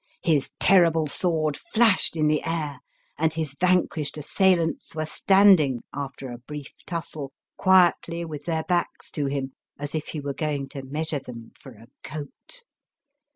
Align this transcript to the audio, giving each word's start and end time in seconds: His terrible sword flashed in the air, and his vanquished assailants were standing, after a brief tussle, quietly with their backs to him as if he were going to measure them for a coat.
His 0.23 0.49
terrible 0.59 1.05
sword 1.05 1.55
flashed 1.55 2.15
in 2.15 2.25
the 2.27 2.43
air, 2.43 2.79
and 3.19 3.31
his 3.31 3.53
vanquished 3.53 4.17
assailants 4.17 4.95
were 4.95 5.05
standing, 5.05 5.81
after 5.93 6.31
a 6.31 6.39
brief 6.39 6.73
tussle, 6.87 7.31
quietly 7.55 8.25
with 8.25 8.45
their 8.45 8.63
backs 8.63 9.11
to 9.11 9.27
him 9.27 9.53
as 9.77 9.93
if 9.93 10.07
he 10.07 10.19
were 10.19 10.33
going 10.33 10.69
to 10.69 10.81
measure 10.81 11.19
them 11.19 11.51
for 11.55 11.73
a 11.73 11.85
coat. 12.03 12.63